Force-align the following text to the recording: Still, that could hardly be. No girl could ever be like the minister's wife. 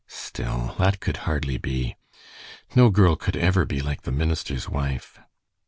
Still, 0.07 0.73
that 0.79 0.99
could 0.99 1.17
hardly 1.29 1.59
be. 1.59 1.95
No 2.75 2.89
girl 2.89 3.15
could 3.15 3.35
ever 3.37 3.65
be 3.65 3.83
like 3.83 4.01
the 4.01 4.11
minister's 4.11 4.67
wife. 4.67 5.19